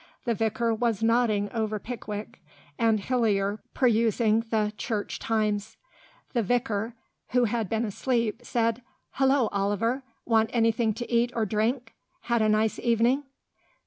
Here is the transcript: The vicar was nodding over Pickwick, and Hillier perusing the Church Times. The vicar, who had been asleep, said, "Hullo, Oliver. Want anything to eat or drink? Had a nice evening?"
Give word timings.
The 0.25 0.33
vicar 0.33 0.73
was 0.73 1.03
nodding 1.03 1.51
over 1.51 1.77
Pickwick, 1.77 2.41
and 2.79 2.99
Hillier 2.99 3.59
perusing 3.75 4.39
the 4.49 4.73
Church 4.75 5.19
Times. 5.19 5.77
The 6.33 6.41
vicar, 6.41 6.95
who 7.33 7.43
had 7.43 7.69
been 7.69 7.85
asleep, 7.85 8.39
said, 8.43 8.81
"Hullo, 9.19 9.47
Oliver. 9.51 10.01
Want 10.25 10.49
anything 10.53 10.95
to 10.95 11.11
eat 11.11 11.31
or 11.35 11.45
drink? 11.45 11.93
Had 12.21 12.41
a 12.41 12.49
nice 12.49 12.79
evening?" 12.79 13.25